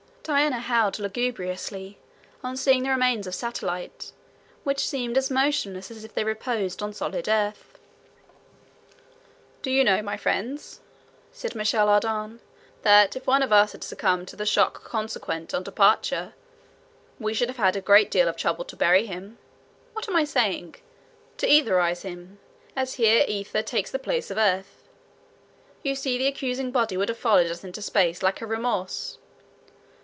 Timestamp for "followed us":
27.17-27.63